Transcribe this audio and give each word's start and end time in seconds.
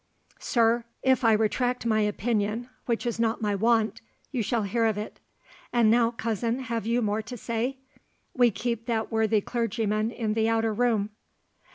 "Sir, 0.39 0.83
if 1.03 1.23
I 1.23 1.31
retract 1.33 1.85
my 1.85 1.99
opinion, 2.01 2.71
which 2.87 3.05
is 3.05 3.19
not 3.19 3.39
my 3.39 3.53
wont, 3.53 4.01
you 4.31 4.41
shall 4.41 4.63
hear 4.63 4.87
of 4.87 4.97
it.—And 4.97 5.91
now, 5.91 6.09
cousin, 6.09 6.57
have 6.61 6.87
you 6.87 7.03
more 7.03 7.21
to 7.21 7.37
say? 7.37 7.77
We 8.35 8.49
keep 8.49 8.87
that 8.87 9.11
worthy 9.11 9.41
clergyman 9.41 10.09
in 10.09 10.33
the 10.33 10.49
outer 10.49 10.73
room." 10.73 11.11